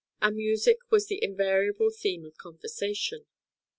and 0.19 0.35
music 0.35 0.79
was 0.89 1.05
the 1.05 1.23
invariable 1.23 1.91
theme 1.91 2.25
of 2.25 2.35
conversation. 2.35 3.27